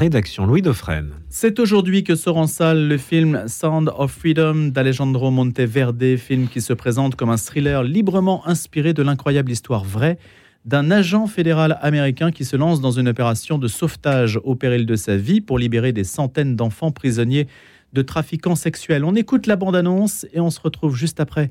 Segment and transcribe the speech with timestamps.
[0.00, 1.10] Rédaction Louis Dauphren.
[1.28, 6.60] C'est aujourd'hui que sort en salle le film Sound of Freedom d'Alejandro Monteverde, film qui
[6.60, 10.16] se présente comme un thriller librement inspiré de l'incroyable histoire vraie
[10.64, 14.94] d'un agent fédéral américain qui se lance dans une opération de sauvetage au péril de
[14.94, 17.48] sa vie pour libérer des centaines d'enfants prisonniers
[17.92, 19.04] de trafiquants sexuels.
[19.04, 21.50] On écoute la bande-annonce et on se retrouve juste après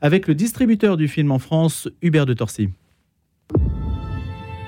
[0.00, 2.68] avec le distributeur du film en France, Hubert de Torcy.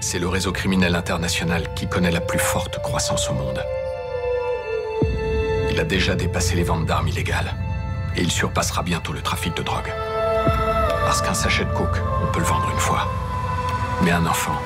[0.02, 3.62] C'est le réseau criminel international qui connaît la plus forte croissance au monde.
[5.70, 7.54] Il a déjà dépassé les ventes d'armes illégales.
[8.16, 9.92] Et il surpassera bientôt le trafic de drogue.
[11.04, 13.06] Parce qu'un sachet de coke, on peut le vendre une fois.
[14.02, 14.58] Mais un enfant,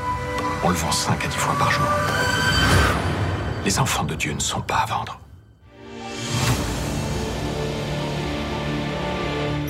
[0.62, 1.84] on le vend 5 à 10 fois par jour.
[3.64, 5.18] Les enfants de Dieu ne sont pas à vendre.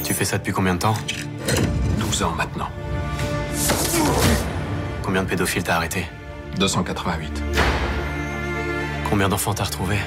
[0.04, 0.94] Tu fais ça depuis combien de temps?
[1.98, 2.68] 12 ans maintenant.
[5.04, 6.06] Combien de pédophiles t'as arrêté
[6.58, 7.42] 288.
[9.10, 9.98] Combien d'enfants t'as retrouvé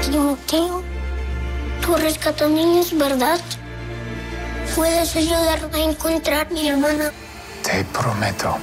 [0.00, 0.82] Timoteo,
[1.82, 3.38] tú rescatas niños, ¿verdad?
[4.74, 7.10] ¿Puedes ayudarme a encontrar mi hermana?
[7.62, 8.56] Te prometo.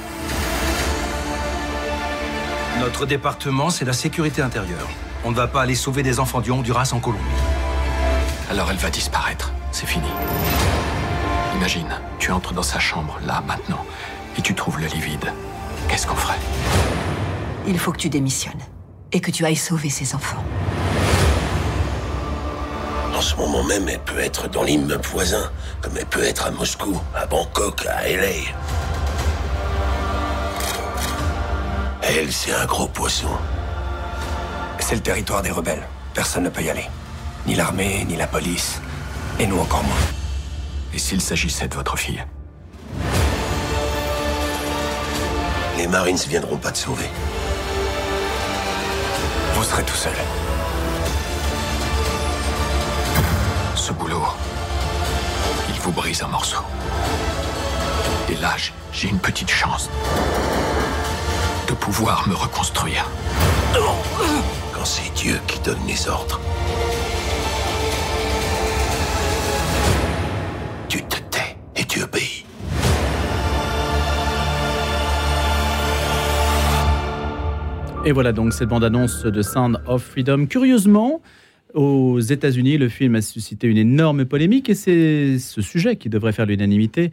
[2.80, 4.88] Notre département, c'est la sécurité intérieure.
[5.24, 7.24] On ne va pas aller sauver des enfants du Honduras en Colombie.
[8.50, 9.52] Alors elle va disparaître.
[9.70, 10.08] C'est fini.
[11.56, 13.84] Imagine, tu entres dans sa chambre, là, maintenant,
[14.36, 15.32] et tu trouves le lit vide.
[15.88, 16.38] Qu'est-ce qu'on ferait?
[17.66, 18.60] Il faut que tu démissionnes
[19.12, 20.42] et que tu ailles sauver ces enfants.
[23.16, 26.50] En ce moment même, elle peut être dans l'immeuble voisin, comme elle peut être à
[26.50, 28.50] Moscou, à Bangkok, à LA.
[32.02, 33.28] Elle, c'est un gros poisson.
[34.80, 35.86] C'est le territoire des rebelles.
[36.12, 36.86] Personne ne peut y aller.
[37.46, 38.80] Ni l'armée, ni la police.
[39.38, 40.23] Et nous encore moins.
[40.94, 42.24] Et s'il s'agissait de votre fille
[45.76, 47.10] Les Marines viendront pas te sauver.
[49.54, 50.12] Vous serez tout seul.
[53.74, 54.22] Ce boulot,
[55.68, 56.64] il vous brise en morceaux.
[58.30, 58.54] Et là,
[58.92, 59.90] j'ai une petite chance
[61.66, 63.10] de pouvoir me reconstruire.
[64.72, 66.40] Quand c'est Dieu qui donne les ordres.
[78.06, 80.44] Et voilà donc cette bande-annonce de Sound of Freedom.
[80.44, 81.22] Curieusement,
[81.72, 86.32] aux États-Unis, le film a suscité une énorme polémique et c'est ce sujet qui devrait
[86.32, 87.12] faire l'unanimité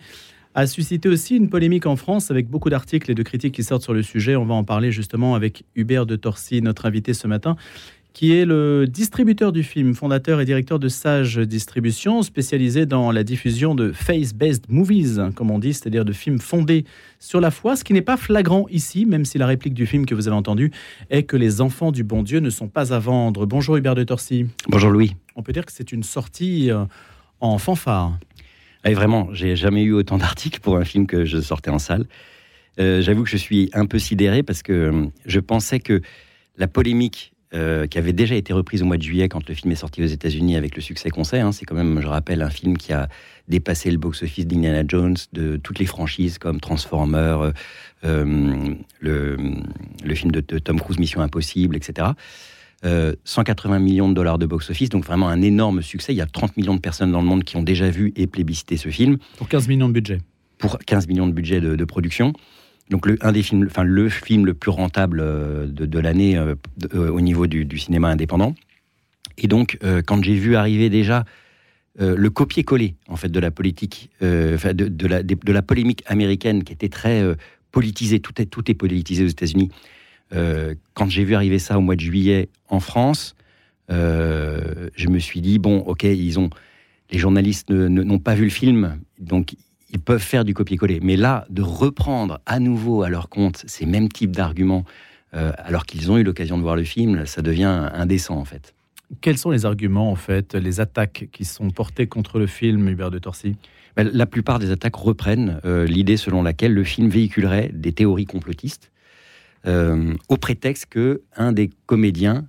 [0.54, 3.84] a suscité aussi une polémique en France avec beaucoup d'articles et de critiques qui sortent
[3.84, 4.36] sur le sujet.
[4.36, 7.56] On va en parler justement avec Hubert de Torcy, notre invité ce matin,
[8.14, 13.24] qui est le distributeur du film, fondateur et directeur de Sage Distribution, spécialisé dans la
[13.24, 16.84] diffusion de face-based movies, comme on dit, c'est-à-dire de films fondés
[17.20, 20.06] sur la foi, ce qui n'est pas flagrant ici, même si la réplique du film
[20.06, 20.72] que vous avez entendu
[21.10, 23.46] est que les enfants du bon Dieu ne sont pas à vendre.
[23.46, 24.46] Bonjour Hubert de Torcy.
[24.68, 25.16] Bonjour Louis.
[25.36, 26.84] On peut dire que c'est une sortie euh,
[27.40, 28.18] en fanfare.
[28.84, 32.06] Et vraiment, j'ai jamais eu autant d'articles pour un film que je sortais en salle.
[32.80, 36.02] Euh, J'avoue que je suis un peu sidéré parce que euh, je pensais que
[36.58, 39.72] la polémique euh, qui avait déjà été reprise au mois de juillet quand le film
[39.72, 42.42] est sorti aux États-Unis avec le succès qu'on sait, hein, c'est quand même, je rappelle,
[42.42, 43.10] un film qui a
[43.48, 47.52] dépassé le box-office d'Indiana Jones, de toutes les franchises comme Transformers, euh,
[48.06, 49.38] euh, le,
[50.04, 52.10] le film de, de Tom Cruise Mission Impossible, etc.
[52.84, 56.14] Euh, 180 millions de dollars de box-office, donc vraiment un énorme succès.
[56.14, 58.26] Il y a 30 millions de personnes dans le monde qui ont déjà vu et
[58.26, 59.18] plébiscité ce film.
[59.38, 60.18] Pour 15 millions de budget.
[60.58, 62.34] Pour 15 millions de budget de, de production.
[62.92, 66.56] Donc le, un des films, enfin le film le plus rentable euh, de, l'année euh,
[66.94, 68.54] euh, au niveau du, cinéma indépendant.
[69.38, 71.24] Et donc quand j'ai vu arriver déjà
[71.98, 76.74] le copier-coller en fait de la politique, de, de la, de, la polémique américaine qui
[76.74, 77.24] était très
[77.72, 79.72] politisée, tout est, tout est politisé aux États-Unis.
[80.94, 83.36] Quand j'ai vu arriver ça au mois de juillet en France,
[83.90, 86.50] je me suis dit bon, ok, ils ont
[87.10, 89.56] les journalistes n'ont pas vu le film, donc
[89.92, 91.00] ils peuvent faire du copier-coller.
[91.02, 94.86] Mais là, de reprendre à nouveau à leur compte ces mêmes types d'arguments,
[95.34, 98.74] euh, alors qu'ils ont eu l'occasion de voir le film, ça devient indécent en fait.
[99.20, 103.12] Quels sont les arguments, en fait, les attaques qui sont portées contre le film, Hubert
[103.12, 103.58] de Torcy?
[103.98, 108.26] Ben, La plupart des attaques reprennent euh, l'idée selon laquelle le film véhiculerait des théories
[108.26, 108.92] complotistes,
[109.68, 112.46] euh, au prétexte que un des comédiens,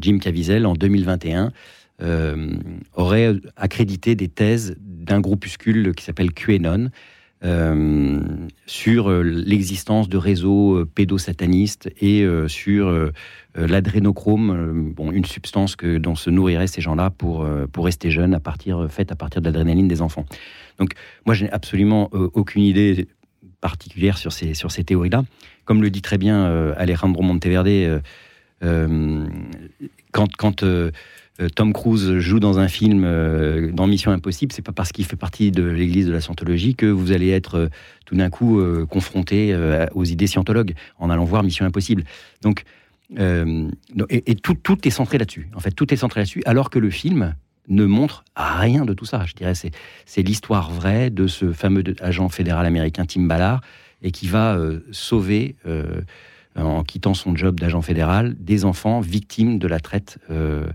[0.00, 1.52] Jim Caviezel, en 2021,
[2.00, 2.54] euh,
[2.94, 4.76] aurait accrédité des thèses
[5.08, 6.90] d'un groupuscule qui s'appelle QAnon
[7.44, 8.20] euh,
[8.66, 13.10] sur euh, l'existence de réseaux euh, pédosatanistes et sur
[13.54, 18.86] l'adrénochrome, une substance que, dont se nourriraient ces gens-là pour, pour rester jeunes, à partir,
[18.88, 20.24] faite à partir de l'adrénaline des enfants.
[20.78, 20.92] Donc,
[21.26, 23.08] moi, je n'ai absolument aucune idée
[23.60, 25.24] particulière sur ces, sur ces théories-là.
[25.64, 26.44] Comme le dit très bien
[26.76, 28.00] Alejandro Monteverde,
[28.60, 30.64] quand, quand
[31.54, 33.02] Tom Cruise joue dans un film,
[33.72, 36.86] dans Mission Impossible, c'est pas parce qu'il fait partie de l'Église de la Scientologie que
[36.86, 37.70] vous allez être
[38.06, 39.56] tout d'un coup confronté
[39.94, 42.02] aux idées scientologues en allant voir Mission Impossible.
[42.42, 42.64] Donc,
[43.16, 45.48] et, tout, tout est centré là-dessus.
[45.54, 47.34] En fait, tout est centré là-dessus, alors que le film,
[47.68, 49.24] ne montre rien de tout ça.
[49.26, 53.60] Je dirais c'est l'histoire vraie de ce fameux agent fédéral américain Tim Ballard
[54.02, 56.00] et qui va euh, sauver euh,
[56.56, 60.66] en quittant son job d'agent fédéral des enfants victimes de la traite euh,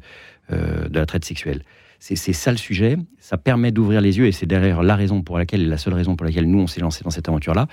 [0.50, 1.64] de la traite sexuelle.
[2.00, 2.98] C'est ça le sujet.
[3.18, 6.18] Ça permet d'ouvrir les yeux et c'est d'ailleurs la raison pour laquelle, la seule raison
[6.18, 7.68] pour laquelle nous on s'est lancé dans cette aventure-là.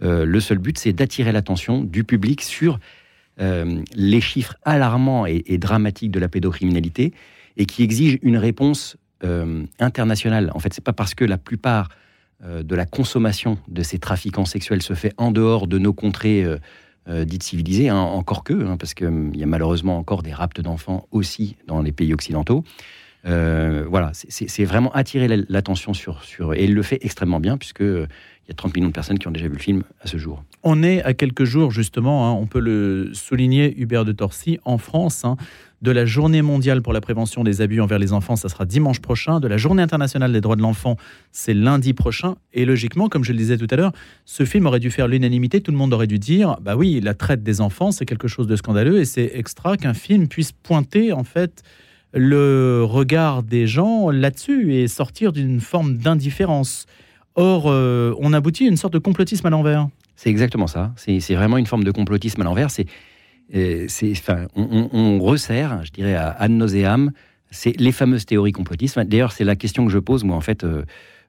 [0.00, 2.78] le seul but, c'est d'attirer l'attention du public sur
[3.38, 7.12] les chiffres alarmants et, et dramatiques de la pédocriminalité
[7.56, 10.50] et qui exige une réponse euh, internationale.
[10.54, 11.90] En fait, c'est pas parce que la plupart
[12.44, 16.44] euh, de la consommation de ces trafiquants sexuels se fait en dehors de nos contrées
[17.08, 20.60] euh, dites civilisées, hein, encore que, hein, parce qu'il y a malheureusement encore des raptes
[20.60, 22.64] d'enfants aussi dans les pays occidentaux.
[23.24, 26.54] voilà, c'est vraiment attirer l'attention sur, sur...
[26.54, 27.84] Et il le fait extrêmement bien, puisque
[28.46, 30.16] il y a 30 millions de personnes qui ont déjà vu le film à ce
[30.16, 30.42] jour.
[30.64, 34.78] On est à quelques jours, justement, hein, on peut le souligner, Hubert de Torcy, en
[34.78, 35.24] France,
[35.82, 39.00] de la journée mondiale pour la prévention des abus envers les enfants, ça sera dimanche
[39.00, 39.40] prochain.
[39.40, 40.96] De la journée internationale des droits de l'enfant,
[41.32, 42.36] c'est lundi prochain.
[42.52, 43.92] Et logiquement, comme je le disais tout à l'heure,
[44.24, 45.60] ce film aurait dû faire l'unanimité.
[45.60, 48.46] Tout le monde aurait dû dire, bah oui, la traite des enfants, c'est quelque chose
[48.46, 51.62] de scandaleux et c'est extra qu'un film puisse pointer en fait
[52.14, 56.86] le regard des gens là-dessus et sortir d'une forme d'indifférence.
[57.34, 59.88] Or, euh, on aboutit à une sorte de complotisme à l'envers.
[60.16, 60.92] C'est exactement ça.
[60.96, 62.70] C'est vraiment une forme de complotisme à l'envers.
[62.70, 62.86] C'est
[63.54, 67.12] enfin, on, resserre, je dirais, à ad nauseam,
[67.52, 68.98] c'est les fameuses théories complotistes.
[68.98, 70.84] D'ailleurs, c'est la question que je pose, moi, en fait, euh,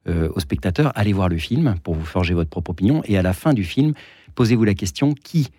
[0.08, 0.92] euh, aux spectateurs.
[0.96, 3.04] Allez voir le film pour vous forger votre propre opinion.
[3.06, 3.94] Et à la fin du film,
[4.36, 5.50] posez-vous la question qui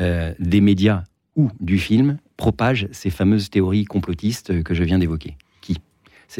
[0.00, 1.04] euh, des médias
[1.36, 5.36] ou du film propage ces fameuses théories complotistes que je viens d'évoquer?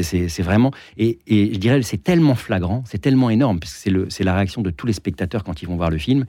[0.01, 0.71] C'est vraiment.
[0.97, 4.63] Et, et, je dirais, c'est tellement flagrant, c'est tellement énorme, parce que c'est la réaction
[4.63, 6.25] de tous les spectateurs quand ils vont voir le film,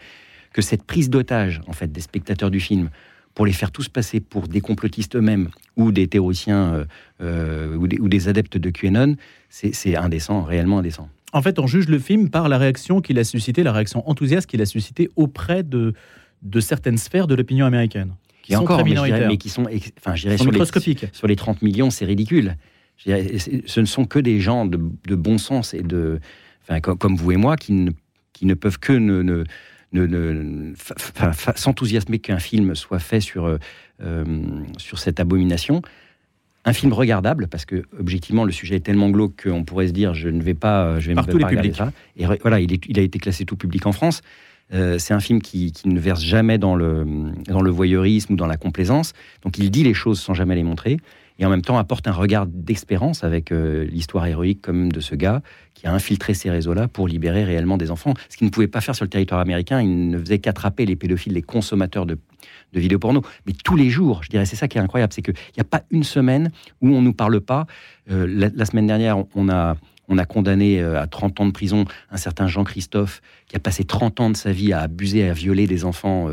[0.51, 2.89] que cette prise d'otage, en fait, des spectateurs du film,
[3.33, 6.85] pour les faire tous passer pour des complotistes eux-mêmes ou des théoriciens euh,
[7.21, 9.15] euh, ou, des, adeptes de QAnon,
[9.49, 11.09] c'est indécent, réellement indécent.
[11.31, 14.47] En fait, on juge le film par la réaction qu'il a suscité, la réaction enthousiaste
[14.47, 15.93] qu'il a suscité auprès de,
[16.43, 18.13] de certaines sphères de l'opinion américaine.
[18.43, 19.29] Qui, sont encore, très minoritaires.
[19.29, 19.63] Mais, qui sont,
[19.97, 22.57] enfin, sur, les, sur les 30 millions, c'est ridicule.
[22.97, 26.19] Ce ne sont que des gens de, bon sens et de,
[26.63, 27.91] enfin, comme, vous et moi qui ne,
[28.33, 29.43] qui ne peuvent que ne
[31.55, 33.57] s'enthousiasmer qu'un film soit fait sur, euh,
[34.01, 34.23] euh,
[34.77, 35.81] sur cette abomination.
[36.65, 40.13] Un film regardable, parce que objectivement le sujet est tellement glauque qu'on pourrait se dire
[40.13, 41.75] je ne vais pas, je vais Par tous les publics.
[41.75, 41.91] Ça.
[42.15, 44.21] Et voilà, il, il, a été classé tout public en France.
[44.73, 47.05] Euh, c'est un film qui, qui, ne verse jamais dans le,
[47.47, 49.13] dans le voyeurisme ou dans la complaisance.
[49.43, 50.97] Donc il dit les choses sans jamais les montrer
[51.39, 55.15] et en même temps apporte un regard d'espérance avec euh, l'histoire héroïque comme de ce
[55.15, 55.41] gars
[55.73, 58.13] qui a infiltré ces réseaux-là pour libérer réellement des enfants.
[58.29, 60.95] Ce qu'il ne pouvait pas faire sur le territoire américain, il ne faisait qu'attraper les
[60.95, 62.19] pédophiles, les consommateurs de,
[62.73, 63.21] de vidéos porno.
[63.47, 65.65] Mais tous les jours, je dirais, c'est ça qui est incroyable, c'est qu'il n'y a
[65.65, 66.51] pas une semaine
[66.81, 67.65] où on ne nous parle pas.
[68.11, 69.75] Euh, la, semaine dernière, on a
[70.09, 73.85] on a condamné euh, à 30 ans de prison un certain Jean-Christophe qui a passé
[73.85, 76.27] 30 ans de sa vie à abuser, à violer des enfants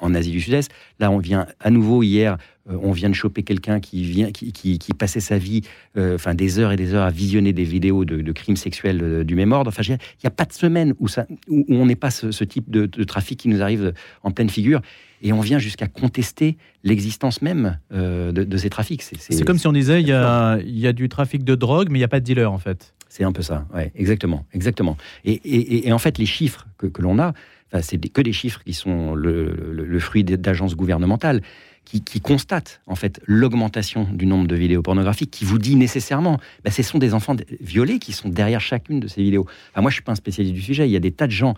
[0.00, 0.70] en Asie du Sud-Est.
[1.00, 5.20] Là, on vient à nouveau hier on vient de choper quelqu'un qui, vient, qui, passait
[5.20, 5.62] sa vie,
[5.96, 9.24] euh, enfin des heures et des heures à visionner des vidéos de, crimes sexuels euh,
[9.24, 9.68] du même ordre.
[9.68, 12.70] Enfin, il n'y a pas de semaine où, ça, où on n'est pas ce, type
[12.70, 14.80] de, trafic qui nous arrive en pleine figure.
[15.22, 19.02] Et on vient jusqu'à contester l'existence même de, ces trafics.
[19.02, 22.04] C'est comme si on disait il y a, du trafic de drogue, mais il n'y
[22.04, 22.94] a pas de dealer en fait.
[23.08, 24.96] C'est un peu ça, ouais, exactement, exactement.
[25.24, 27.34] Et, en fait, les chiffres que, l'on a,
[27.82, 31.42] c'est que des chiffres qui sont le fruit d'agences gouvernementales
[31.84, 36.70] qui, constate en fait l'augmentation du nombre de vidéos pornographiques, qui vous dit nécessairement, bah,
[36.70, 39.46] ce sont des enfants violés qui sont derrière chacune de ces vidéos.
[39.76, 40.88] moi, je suis pas un spécialiste du sujet.
[40.88, 41.54] Il y a des tas de gens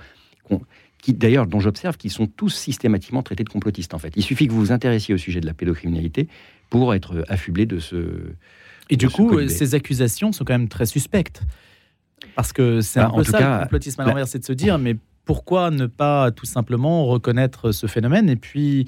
[1.02, 3.92] qui, d'ailleurs, dont j'observe, qui sont tous systématiquement traités de complotistes.
[3.92, 6.28] En fait, il suffit que vous vous intéressiez au sujet de la pédocriminalité
[6.70, 8.32] pour être affublé de ce.
[8.88, 11.42] Et du coup, ces accusations sont quand même très suspectes.
[12.36, 14.52] Parce que c'est bah, un peu ça, cas, le complotisme à l'envers, c'est de se
[14.52, 18.30] dire, mais pourquoi ne pas tout simplement reconnaître ce phénomène?
[18.30, 18.86] Et puis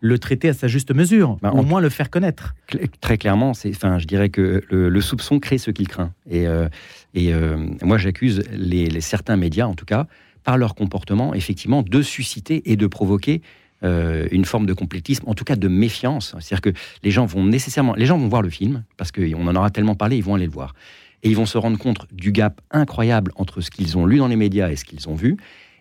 [0.00, 2.54] le traiter à sa juste mesure, bah, au moins le faire connaître.
[3.00, 6.12] Très clairement, c'est, enfin, je dirais que le, soupçon crée ce qu'il craint.
[6.28, 6.68] Et, euh,
[7.14, 10.06] et euh, moi, j'accuse les, certains médias, en tout cas,
[10.42, 13.42] par leur comportement, effectivement, de susciter et de provoquer
[13.82, 16.34] euh, une forme de complétisme, en tout cas de méfiance.
[16.40, 19.56] C'est-à-dire que les gens vont nécessairement, les gens vont voir le film parce qu'on en
[19.56, 20.74] aura tellement parlé, ils vont aller le voir,
[21.22, 24.28] et ils vont se rendre compte du gap incroyable entre ce qu'ils ont lu dans
[24.28, 25.36] les médias et ce qu'ils ont vu.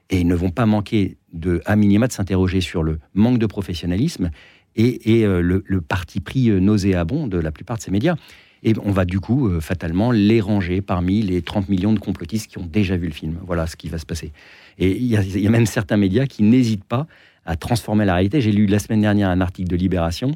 [0.09, 3.45] Et ils ne vont pas manquer, de, à minima, de s'interroger sur le manque de
[3.45, 4.31] professionnalisme
[4.75, 8.15] et, euh, le, parti pris euh, nauséabond de la plupart de ces médias.
[8.63, 12.47] Et on va du coup, euh, fatalement, les ranger parmi les 30 millions de complotistes
[12.47, 13.37] qui ont déjà vu le film.
[13.45, 14.31] Voilà ce qui va se passer.
[14.77, 17.07] Et il y, y, a même certains médias qui n'hésitent pas
[17.45, 18.41] à transformer la réalité.
[18.41, 20.31] J'ai lu la semaine dernière un article de Libération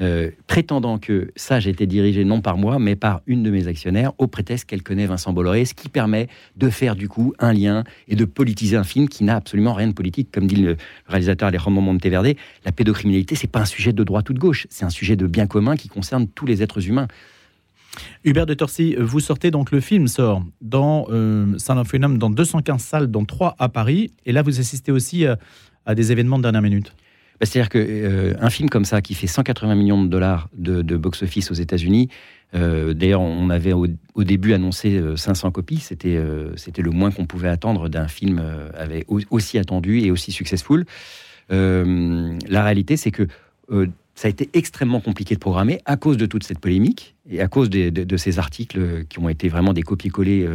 [0.00, 4.12] euh, prétendant que ça, été dirigé non par moi, mais par une de mes actionnaires,
[4.18, 7.84] au prétexte qu'elle connaît Vincent Bolloré, ce qui permet de faire du coup un lien
[8.06, 10.28] et de politiser un film qui n'a absolument rien de politique.
[10.32, 10.76] Comme dit le
[11.06, 14.84] réalisateur Alejandro Monteverde, la pédocriminalité, c'est pas un sujet de droite ou de gauche, c'est
[14.84, 17.08] un sujet de bien commun qui concerne tous les êtres humains.
[18.24, 23.06] Hubert de Torcy, vous sortez donc le film sort dans euh, Saint dans 215 salles,
[23.08, 25.38] dont 3 à Paris, et là vous assistez aussi à,
[25.86, 26.94] à des événements de dernière minute.
[27.40, 31.50] Bah, c'est-à-dire qu'un euh, film comme ça, qui fait 180 millions de dollars de, box-office
[31.50, 32.08] aux États-Unis,
[32.54, 33.86] euh, d'ailleurs, on avait au,
[34.24, 36.18] début annoncé 500 euh, copies, c'était
[36.56, 38.42] c'était le moins qu'on pouvait attendre d'un film
[38.74, 40.84] avec, aussi attendu et aussi successful.
[41.50, 43.28] la réalité, c'est que
[44.14, 47.46] ça a été extrêmement compliqué de programmer à cause de toute cette polémique et à
[47.46, 50.48] cause de, ces articles qui ont été vraiment des copier-coller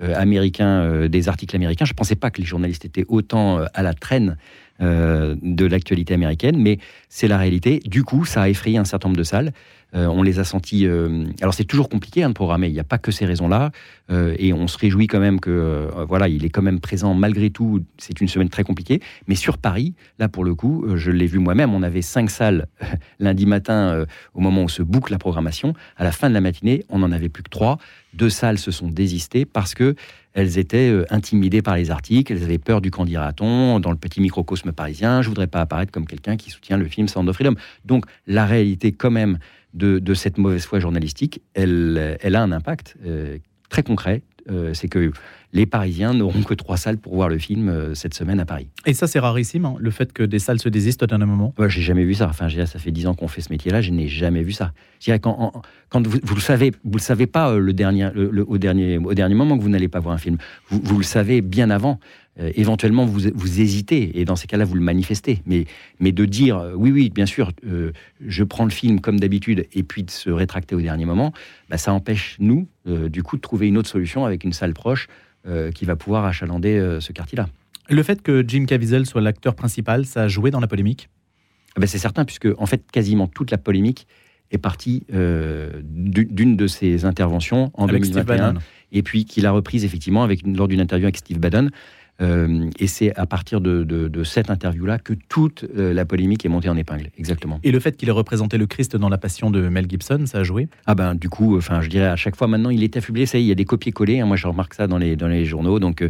[0.00, 1.86] américains, des articles américains.
[1.86, 4.36] Je ne pensais pas que les journalistes étaient autant à la traîne euh,
[4.80, 7.80] de l'actualité américaine, mais c'est la réalité.
[7.84, 9.52] Du coup, ça a effrayé un certain nombre de salles.
[9.94, 10.86] Euh, on les a sentis.
[10.86, 12.68] Euh, alors c'est toujours compliqué hein, de programmer.
[12.68, 13.70] Il n'y a pas que ces raisons-là,
[14.10, 17.84] et on se réjouit quand même que voilà, il est quand même présent malgré tout.
[17.98, 21.38] C'est une semaine très compliquée, mais sur Paris, là pour le coup, je l'ai vu
[21.38, 21.74] moi-même.
[21.74, 22.68] On avait cinq salles
[23.18, 25.74] lundi matin au moment où se boucle la programmation.
[25.98, 27.76] À la fin de la matinée, on n'en avait plus que trois.
[28.14, 29.94] Deux salles se sont désistées parce que
[30.38, 34.20] elles étaient euh, intimidées par les articles, elles avaient peur du candidaton dans le petit
[34.20, 35.20] microcosme parisien.
[35.20, 37.54] Je voudrais pas apparaître comme quelqu'un qui soutient le film Sound of Freedom.
[37.84, 39.38] Donc la réalité quand même
[39.78, 44.22] de, cette mauvaise foi journalistique, elle, elle a un impact euh, très concret.
[44.50, 45.12] Euh, c'est que
[45.52, 48.68] les Parisiens n'auront que trois salles pour voir le film euh, cette semaine à Paris.
[48.86, 51.52] Et ça, c'est rarissime, hein, le fait que des salles se désistent à un moment
[51.58, 52.28] ouais, J'ai jamais vu ça.
[52.28, 54.72] Enfin, ça fait dix ans qu'on fait ce métier-là, je n'ai jamais vu ça.
[55.20, 59.12] Quand, quand vous, vous, le savez, vous le savez pas le dernier, au, dernier, au
[59.12, 60.38] dernier moment que vous n'allez pas voir un film.
[60.70, 62.00] Vous, vous le savez bien avant.
[62.40, 65.42] Euh, éventuellement, vous, vous hésitez, et dans ces cas-là, vous le manifestez.
[65.46, 65.66] Mais,
[66.00, 67.52] mais de dire, oui, oui, bien sûr,
[68.26, 71.32] je prends le film comme d'habitude, et puis de se rétracter au dernier moment,
[71.68, 75.08] bah, ça empêche, nous, du coup, de trouver une autre solution avec une salle proche
[75.46, 77.48] euh, qui va pouvoir achalander euh, ce quartier-là.
[77.88, 81.08] Le fait que Jim Caviezel soit l'acteur principal, ça a joué dans la polémique?
[81.76, 84.08] Ah ben C'est certain, puisque en fait, quasiment toute la polémique
[84.50, 88.54] est partie euh, d'une de ses interventions en 2021,
[88.90, 91.70] et puis qu'il a reprise effectivement avec, lors d'une interview avec Steve Bannon.
[92.20, 96.68] Euh, et c'est à partir de, cette interview-là que toute euh, la polémique est montée
[96.68, 97.60] en épingle, exactement.
[97.62, 100.38] Et le fait qu'il ait représenté le Christ dans La Passion de Mel Gibson, ça
[100.38, 100.68] a joué?
[100.86, 103.38] Ah ben du coup, enfin je dirais à chaque fois maintenant il est affublé, ça
[103.38, 104.20] y est, il y a des copier-coller.
[104.20, 105.78] Hein, moi je remarque ça dans les dans les journaux.
[105.78, 106.04] Donc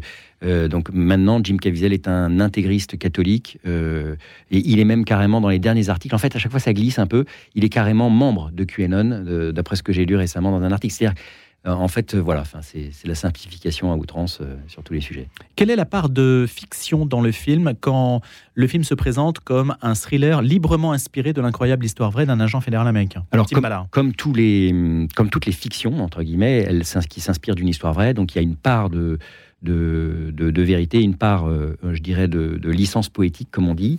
[0.45, 4.17] euh, donc maintenant Jim Caviezel est un intégriste catholique et
[4.51, 6.15] il est même carrément dans les derniers articles.
[6.15, 7.27] En fait à chaque fois ça glisse un peu.
[7.55, 10.95] Il est carrément membre de QAnon, d'après ce que j'ai lu récemment dans un article.
[10.95, 11.21] C'est-à-dire
[11.65, 15.29] en fait, euh, voilà, c'est la simplification à outrance euh, sur tous les sujets.
[15.57, 18.21] Quelle est la part de fiction dans le film quand
[18.55, 22.61] le film se présente comme un thriller librement inspiré de l'incroyable histoire vraie d'un agent
[22.61, 23.25] fédéral américain?
[23.33, 23.47] Alors,
[23.91, 28.15] comme, tous les, comme toutes les fictions, entre guillemets, elles, qui s'inspirent d'une histoire vraie,
[28.15, 29.19] donc il y a une part de,
[29.63, 31.49] de, vérité, une part,
[31.83, 33.99] je dirais, de, licence poétique, comme on dit,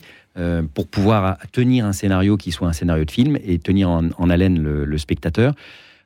[0.74, 4.62] pour pouvoir tenir un scénario qui soit un scénario de film et tenir en, haleine
[4.62, 5.54] le spectateur.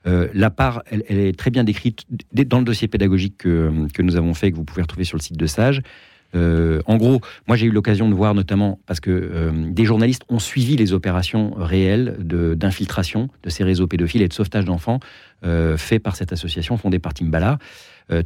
[0.05, 4.33] Euh, la part, elle, est très bien décrite dans le dossier pédagogique que, nous avons
[4.33, 5.81] fait, que vous pouvez retrouver sur le site de Sage.
[6.35, 10.23] Euh, en gros, moi j'ai eu l'occasion de voir notamment parce que euh, des journalistes
[10.29, 14.99] ont suivi les opérations réelles d'infiltration de, ces réseaux pédophiles et de sauvetage d'enfants
[15.75, 17.59] faits par cette association fondée par Tim Ballard.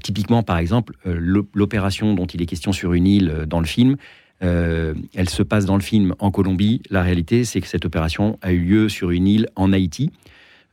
[0.02, 3.98] typiquement, par exemple, l'opération dont il est question sur une île dans le film,
[4.40, 6.84] elle se passe dans le film en Colombie.
[6.92, 10.12] La réalité, c'est que cette opération a eu lieu sur une île en Haïti.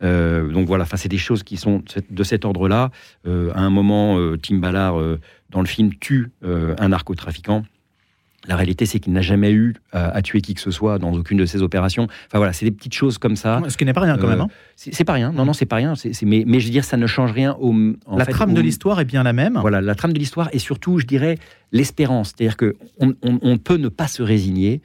[0.02, 2.90] Euh, donc voilà, c'est des choses qui sont de cet ordre-là.
[3.26, 4.96] Euh, à un moment, euh, Tim Ballard,
[5.50, 7.64] dans le film, tue un narcotrafiquant.
[8.46, 11.38] La réalité, c'est qu'il n'a jamais eu à, tuer qui que ce soit dans aucune
[11.38, 12.08] de ses opérations.
[12.26, 13.62] Enfin voilà, c'est des petites choses comme ça.
[13.68, 14.42] Ce qui n'est pas rien quand même.
[14.42, 14.48] Hein.
[14.76, 15.32] c'est pas rien.
[15.32, 15.94] Non, non, c'est pas rien.
[16.22, 17.74] mais, je veux dire, ça ne change rien au.
[18.14, 19.56] la trame de l'histoire est bien la même.
[19.60, 21.38] Voilà, la trame de l'histoire et surtout, je dirais,
[21.72, 22.34] l'espérance.
[22.36, 24.82] C'est-à-dire que on, peut ne pas se résigner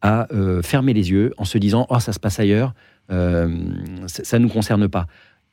[0.00, 0.26] à
[0.62, 2.72] fermer les yeux en se disant, oh, ça se passe ailleurs.
[3.10, 3.48] Euh,
[4.06, 5.06] ça ne nous concerne pas.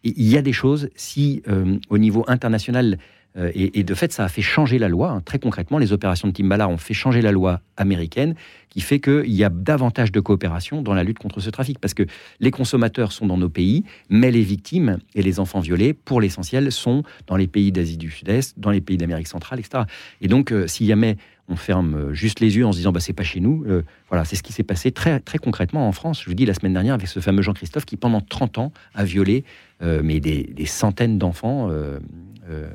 [0.04, 2.98] Il y a des choses, si euh, au niveau international,
[3.38, 5.10] euh, et, de fait, ça a fait changer la loi.
[5.10, 8.36] Hein, très concrètement, les opérations de Timbala ont fait changer la loi américaine,
[8.70, 11.80] qui fait qu'il y a davantage de coopération dans la lutte contre ce trafic.
[11.80, 12.04] Parce que
[12.40, 16.72] les consommateurs sont dans nos pays, mais les victimes et les enfants violés, pour l'essentiel,
[16.72, 19.84] sont dans les pays d'Asie du Sud-Est, dans les pays d'Amérique centrale, etc.
[20.20, 21.16] Et donc, si jamais
[21.52, 23.64] on ferme euh, juste les yeux en se disant bah c'est pas chez nous.
[23.68, 26.22] Euh, voilà, c'est ce qui s'est passé très très concrètement en France.
[26.22, 29.04] Je vous dis la semaine dernière avec ce fameux Jean-Christophe qui pendant 30 ans a
[29.04, 29.44] violé
[29.84, 31.70] euh, mais des, centaines d'enfants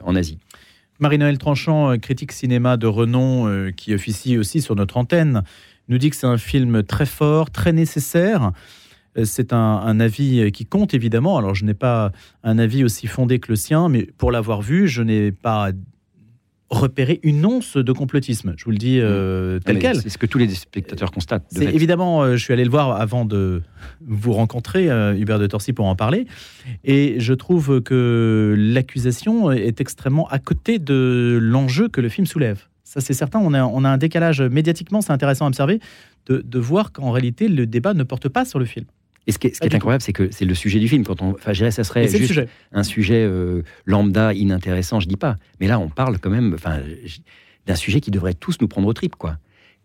[0.04, 0.38] en Asie.
[0.99, 5.42] Marie-Noël Tranchant, critique cinéma de renom, qui officie aussi sur notre antenne,
[5.88, 8.52] nous dit que c'est un film très fort, très nécessaire.
[9.25, 11.38] C'est un, un avis qui compte évidemment.
[11.38, 14.88] Alors je n'ai pas un avis aussi fondé que le sien, mais pour l'avoir vu,
[14.88, 15.71] je n'ai pas
[16.70, 18.54] repéré une once de complotisme.
[18.56, 20.00] Je vous le dis euh, tel Mais quel.
[20.00, 21.44] C'est ce que tous les spectateurs constatent.
[21.49, 23.62] C'est évidemment, euh, je suis allé le voir avant de
[24.06, 26.26] vous rencontrer, euh, Hubert de Torcy, pour en parler.
[26.85, 32.64] Et je trouve que l'accusation est extrêmement à côté de l'enjeu que le film soulève.
[32.82, 33.38] Ça, c'est certain.
[33.38, 35.80] On a, on a un décalage médiatiquement, c'est intéressant à observer,
[36.26, 38.87] de, de voir qu'en réalité, le débat ne porte pas sur le film.
[39.26, 41.04] Et ce qui est, ce qui incroyable, c'est que c'est le sujet du film.
[41.04, 42.49] Quand on, enfin, je dirais, ça serait juste sujet.
[42.73, 45.37] un sujet euh, lambda, inintéressant, je dis pas.
[45.61, 46.78] Mais là, on parle quand même, enfin,
[47.66, 49.37] d'un sujet qui devrait tous nous prendre aux tripes, quoi.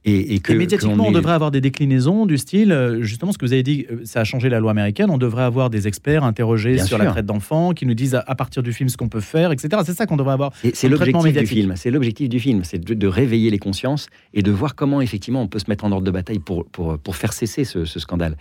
[0.04, 3.04] Et, et que Et médiatiquement, que on est- devrait avoir des déclinaisons du style, euh,
[3.04, 5.12] justement, ce que vous avez dit, euh, ça a changé la loi américaine.
[5.12, 8.24] On devrait avoir des experts interrogés Bien sur la traite d'enfants, qui nous disent à,
[8.26, 9.70] à partir du film ce qu'on peut faire, etc.
[9.86, 10.54] C'est ça qu'on devrait avoir.
[10.74, 11.74] C'est l'objectif du film.
[11.76, 15.44] C'est l'objectif du film, c'est de, de réveiller les consciences et de voir comment effectivement
[15.44, 18.00] on peut se mettre en ordre de bataille pour, pour, pour faire cesser ce, ce
[18.00, 18.38] scandale.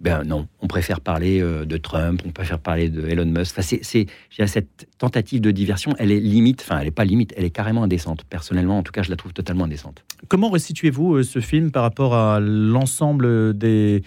[0.00, 3.58] Ben non, on préfère parler euh, de Trump, on préfère parler de Elon Musk.
[3.58, 4.06] Enfin, c'est,
[4.46, 7.82] cette tentative de diversion, elle est limite, enfin elle n'est pas limite, elle est carrément
[7.82, 8.24] indécente.
[8.24, 10.02] Personnellement, en tout cas, je la trouve totalement indécente.
[10.28, 14.02] Comment restituez-vous euh, ce film par rapport à l'ensemble des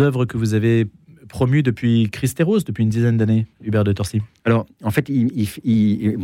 [0.00, 0.86] œuvres que vous avez
[1.28, 4.20] promues depuis Christéros, depuis une dizaine d'années, Hubert de Torcy?
[4.44, 6.16] Alors, en fait, il, il- il-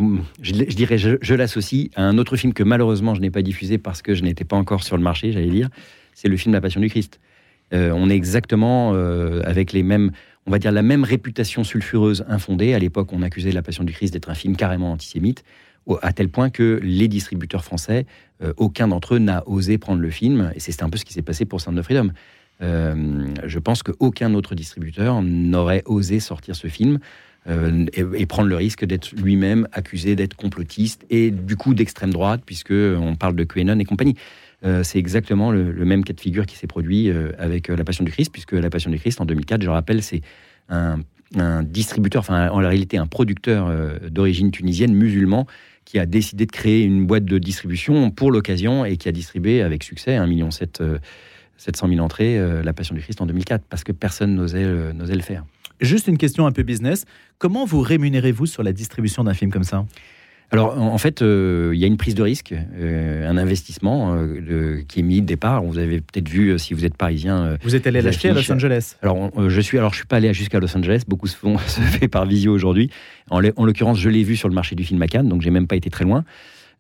[0.43, 3.43] je, je dirais, je, je l'associe à un autre film que malheureusement je n'ai pas
[3.43, 5.69] diffusé parce que je n'étais pas encore sur le marché, j'allais dire.
[6.13, 7.21] C'est le film La Passion du Christ.
[7.73, 10.13] Euh, on est exactement euh, avec les mêmes,
[10.47, 12.75] on va dire la même réputation sulfureuse infondée.
[12.75, 15.45] À l'époque, on accusait La Passion du Christ d'être un film carrément antisémite,
[16.03, 18.07] à tel point que les distributeurs français,
[18.43, 20.53] euh, aucun d'entre eux n'a osé prendre le film.
[20.55, 22.11] Et c'est un peu ce qui s'est passé pour Sound of Freedom.
[22.61, 27.01] Je pense qu'aucun autre distributeur n'aurait osé sortir ce film
[27.47, 32.41] et, et prendre le risque d'être lui-même accusé d'être complotiste et du coup d'extrême droite,
[32.47, 34.17] puisque on parle de QAnon et compagnie.
[34.65, 37.77] Euh, c'est exactement le, le même cas de figure qui s'est produit euh, avec euh,
[37.77, 40.23] La Passion du Christ, puisque La Passion du Christ, en 2004, je rappelle, c'est
[40.69, 40.99] un,
[41.65, 43.69] distributeur, enfin en réalité un producteur
[44.11, 45.49] d'origine tunisienne, musulman,
[45.85, 49.61] qui a décidé de créer une boîte de distribution pour l'occasion et qui a distribué
[49.61, 53.91] avec succès 1,7 million 700 000 entrées, La Passion du Christ en 2004, parce que
[53.91, 55.45] personne n'osait le faire.
[55.81, 57.07] Juste une question un peu business.
[57.39, 59.85] Comment vous rémunérez-vous sur la distribution d'un film comme ça?
[60.53, 64.41] Alors, en fait, euh, il y a une prise de risque, euh, un investissement euh,
[64.41, 65.63] de- qui est mis de départ.
[65.65, 68.51] Vous avez peut-être vu, si vous êtes parisien, Vous êtes allé l'acheter à Los.
[68.53, 68.97] Angeles.
[69.03, 71.03] alors on- je suis, alors je suis pas allé jusqu'à Los Angeles.
[71.09, 72.91] Beaucoup se font se fait par visio aujourd'hui.
[73.31, 75.67] En, l'occurrence, je l'ai vu sur le marché du film à Cannes, donc j'ai même
[75.67, 76.25] pas été très loin.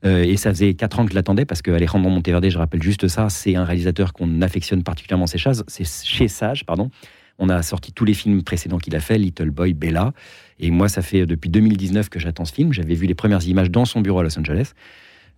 [0.04, 3.08] Et ça faisait quatre ans que je l'attendais parce que Alejandro Monteverde, je rappelle juste
[3.08, 5.56] ça, c'est un réalisateur qu'on affectionne particulièrement chez Sage.
[5.66, 6.90] C'est chez Sage, pardon.
[7.38, 10.12] On a sorti tous les films précédents qu'il a fait, Little Boy, Bella.
[10.58, 12.72] Et moi, ça fait depuis 2019 que j'attends ce film.
[12.72, 14.72] J'avais vu les premières images dans son bureau à Los Angeles.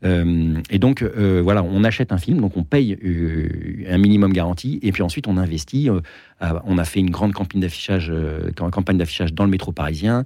[0.04, 4.32] Euh, et donc, euh, voilà, on achète un film, donc on paye euh, un minimum
[4.32, 5.88] garanti, et puis ensuite on investit.
[6.40, 8.12] on a fait une grande campagne d'affichage,
[8.54, 10.24] cam- campagne d'affichage dans le métro parisien,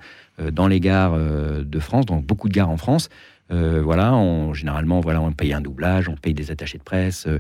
[0.53, 3.09] dans les gares de France, dans beaucoup de gares en France.
[3.53, 7.27] Euh, voilà, on, généralement, voilà, on paye un doublage, on paye des attachés de presse,
[7.27, 7.39] euh,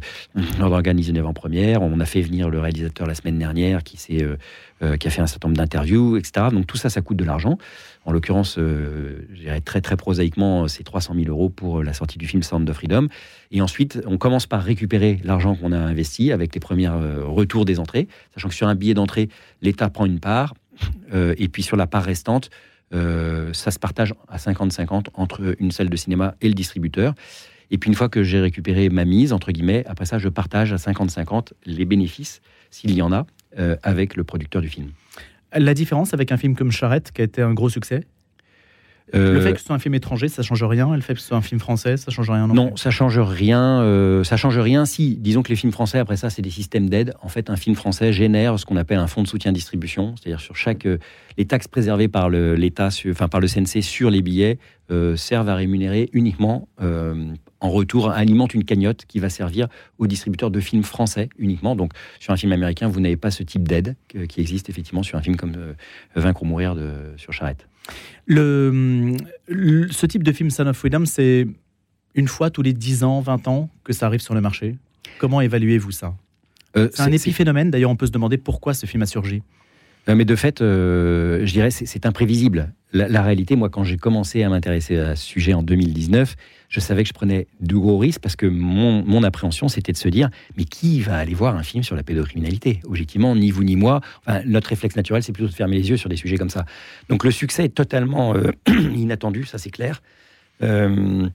[0.60, 4.96] on organise une avant-première, on a fait venir le réalisateur la semaine dernière qui, euh,
[4.96, 6.46] qui a fait un certain nombre d'interviews, etc.
[6.52, 7.56] Donc tout ça, ça coûte de l'argent.
[8.04, 8.58] En l'occurrence,
[9.64, 13.06] très très prosaïquement, c'est 300 000 euros pour la sortie du film Sound of Freedom.
[13.52, 17.78] Et ensuite, on commence par récupérer l'argent qu'on a investi avec les premiers retours des
[17.78, 19.28] entrées, sachant que sur un billet d'entrée,
[19.60, 20.54] l'État prend une part,
[21.14, 22.50] et puis sur la part restante,
[22.92, 27.14] euh, ça se partage à 50-50 entre une salle de cinéma et le distributeur.
[27.70, 30.72] Et puis une fois que j'ai récupéré ma mise, entre guillemets, après ça, je partage
[30.72, 33.26] à 50-50 les bénéfices, s'il y en a,
[33.58, 34.90] euh, avec le producteur du film.
[35.54, 38.06] La différence avec un film comme Charrette, qui a été un gros succès?
[39.14, 40.92] Euh, Le fait que ce soit un film étranger, ça change rien.
[40.92, 42.90] Et le fait que ce soit un film français, ça change rien non, Non, ça
[42.90, 43.80] change rien.
[43.82, 46.88] euh, ça change rien si, disons que les films français, après ça, c'est des systèmes
[46.88, 47.14] d'aide.
[47.20, 50.40] En fait, un film français génère ce qu'on appelle un fonds de soutien distribution, c'est-à-dire
[50.40, 50.98] sur chaque euh,
[51.36, 54.58] les taxes préservées par le- l'État, enfin par le CNC sur les billets,
[54.90, 56.68] euh, servent à rémunérer uniquement.
[56.80, 57.14] euh,
[57.64, 61.76] en retour, alimente une cagnotte qui va servir aux distributeurs de films français uniquement.
[61.76, 63.94] Donc, sur un film américain, vous n'avez pas ce type d'aide
[64.28, 65.72] qui existe effectivement sur un film comme euh,
[66.16, 67.68] Vaincre ou mourir de, sur Charrette.
[68.26, 69.16] Le,
[69.48, 71.46] le- ce type de film Son of Freedom, c'est
[72.14, 74.76] une fois tous les 10 ans, 20 ans que ça arrive sur le marché.
[75.18, 76.14] Comment évaluez-vous ça?
[76.76, 77.70] Euh, C'est un épiphénomène.
[77.70, 79.42] D'ailleurs, on peut se demander pourquoi ce film a surgi.
[80.08, 82.72] Euh, mais de fait, euh, je dirais, c'est c'est imprévisible.
[82.92, 86.36] La, la réalité, moi, quand j'ai commencé à m'intéresser à ce sujet en 2019,
[86.72, 90.08] je savais que je prenais de gros risques parce que mon, appréhension, c'était de se
[90.08, 92.80] dire, mais qui va aller voir un film sur la pédocriminalité?
[92.84, 94.00] Objectivement, ni vous ni moi.
[94.24, 96.64] Enfin, notre réflexe naturel, c'est plutôt de fermer les yeux sur des sujets comme ça.
[97.10, 98.52] Donc le succès est totalement euh,
[98.96, 100.02] inattendu, ça c'est clair.
[100.62, 101.28] Euh,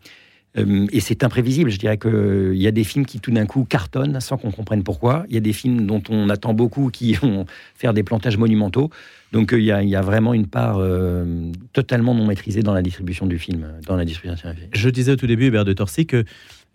[0.58, 1.70] et c'est imprévisible.
[1.70, 4.84] Je dirais qu'il y a des films qui tout d'un coup cartonnent sans qu'on comprenne
[4.84, 5.26] pourquoi.
[5.30, 8.89] Il y a des films dont on attend beaucoup qui vont faire des plantages monumentaux.
[9.34, 13.26] Donc euh, il y, a, vraiment une part euh, totalement non maîtrisée dans la distribution
[13.26, 14.50] du film, dans la distribution.
[14.72, 16.24] Je disais au tout début, Hubert de Torcy, que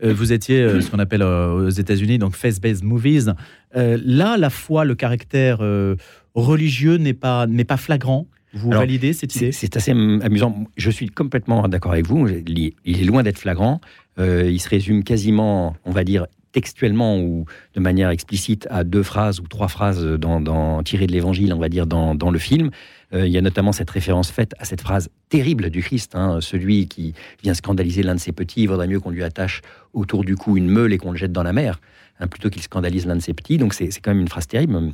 [0.04, 3.34] euh, vous étiez euh, ce qu'on appelle euh, aux États-Unis donc face-based movies.
[3.76, 5.96] Euh, là, la foi, le caractère euh,
[6.34, 8.26] religieux n'est pas n'est pas flagrant.
[8.54, 9.52] Vous Alors, validez cette idée?
[9.52, 10.64] C'est assez amusant.
[10.76, 12.28] Je suis complètement d'accord avec vous.
[12.28, 13.80] Il est loin d'être flagrant.
[14.18, 19.02] Euh, il se résume quasiment, on va dire, textuellement ou de manière explicite à deux
[19.02, 22.38] phrases ou trois phrases dans, dans, tirées de l'évangile, on va dire, dans, dans le
[22.38, 22.70] film.
[23.14, 26.40] Euh, il y a notamment cette référence faite à cette phrase terrible du Christ, hein,
[26.40, 29.60] celui qui vient scandaliser l'un de ses petits, il vaudrait mieux qu'on lui attache
[29.92, 31.80] autour du cou une meule et qu'on le jette dans la mer,
[32.20, 33.58] hein, plutôt qu'il scandalise l'un de ses petits.
[33.58, 34.92] Donc c'est c'est quand même une phrase terrible.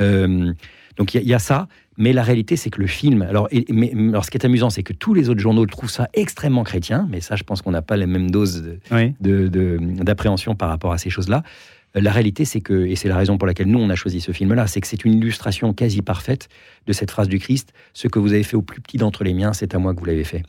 [0.00, 0.52] Euh,
[0.96, 3.22] donc il y, a- il y a ça, mais la réalité c'est que le film,
[3.22, 5.90] alors, et- mais, alors ce qui est amusant c'est que tous les autres journaux trouvent
[5.90, 9.14] ça extrêmement chrétien, mais ça je pense qu'on n'a pas de- Oui.
[9.20, 11.42] de- de- d'appréhension par rapport à ces choses-là.
[11.96, 14.20] Euh, La réalité, c'est que, et c'est la raison pour laquelle nous, on a choisi
[14.22, 16.48] ce film-là, c'est que c'est une illustration quasi parfaite
[16.86, 19.34] de cette phrase du Christ Ce que vous avez fait au plus petit d'entre les
[19.34, 20.42] miens, c'est à moi que vous l'avez fait.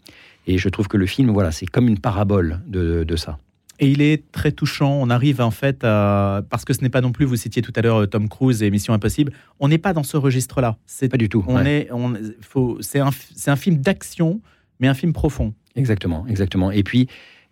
[0.47, 3.37] Et je trouve que le film, voilà, c'est comme une parabole de, de ça.
[3.83, 4.97] Et il est très touchant.
[5.01, 6.41] On arrive en fait à.
[6.49, 8.63] Parce que ce n'est pas non plus, vous citiez tout à l'heure euh, Tom Cruise
[8.63, 10.77] et Mission Impossible, on n'est pas dans ce registre-là.
[10.85, 11.43] C'est Pas du tout.
[11.47, 11.81] On ouais.
[11.81, 14.39] est, on, faut, c'est un, c'est un film d'action,
[14.79, 15.53] mais un film profond.
[15.75, 16.71] Exactement, exactement.
[16.71, 17.07] Et puis,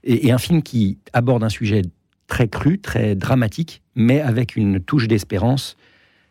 [0.05, 1.81] et, et un film qui aborde un sujet
[2.27, 5.75] très cru, très dramatique, mais avec une touche d'espérance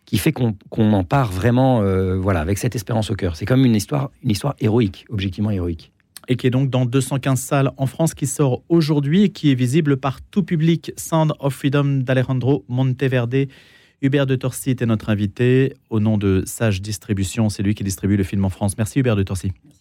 [0.07, 3.37] qui fait qu'on qu'on en part vraiment, euh, voilà, avec cette espérance au cœur.
[3.37, 5.93] C'est comme une histoire, une histoire héroïque, objectivement héroïque.
[6.31, 9.57] Et qui est donc dans 215 salles en France, qui sort aujourd'hui et qui est
[9.57, 10.93] visible par tout public.
[10.97, 13.49] Sound of Freedom d'Alejandro Monteverde.
[14.01, 15.75] Hubert de Torcy était notre invité.
[15.91, 18.79] Au nom de Sage Distribution, c'est lui qui distribue le film en France.
[18.79, 19.53] Merci Hubert de Torcy.